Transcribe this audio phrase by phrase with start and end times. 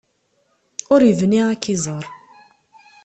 [0.93, 2.05] Ur yebni ad k-iẓer.